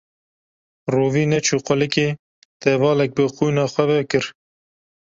[0.93, 2.09] Rovî neçû qulikê
[2.61, 4.25] tevalek bi qûna xwe ve kir